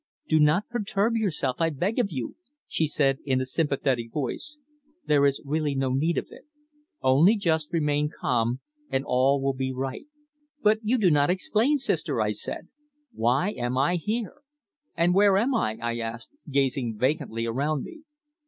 "Do 0.27 0.39
not 0.39 0.67
perturb 0.67 1.13
yourself, 1.15 1.57
I 1.59 1.69
beg 1.69 1.99
of 1.99 2.07
you," 2.11 2.35
she 2.67 2.87
said 2.87 3.19
in 3.23 3.39
a 3.39 3.45
sympathetic 3.45 4.11
voice. 4.11 4.57
"There 5.05 5.27
is 5.27 5.39
really 5.45 5.75
no 5.75 5.91
need 5.93 6.15
for 6.15 6.33
it. 6.33 6.47
Only 7.03 7.35
just 7.37 7.71
remain 7.71 8.09
calm 8.09 8.61
and 8.89 9.05
all 9.05 9.39
will 9.39 9.53
be 9.53 9.71
right." 9.71 10.07
"But 10.63 10.79
you 10.81 10.97
do 10.97 11.11
not 11.11 11.29
explain, 11.29 11.77
Sister," 11.77 12.19
I 12.19 12.31
said. 12.31 12.67
"Why 13.11 13.51
am 13.51 13.77
I 13.77 13.97
here? 13.97 14.41
And 14.97 15.13
where 15.13 15.37
am 15.37 15.53
I?" 15.53 15.77
I 15.79 15.99
asked, 15.99 16.31
gazing 16.49 16.97
vacantly 16.97 17.45
around 17.45 17.83
me. 17.83 18.01